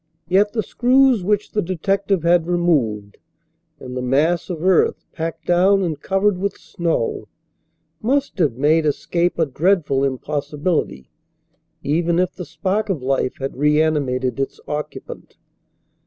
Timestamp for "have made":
8.39-8.87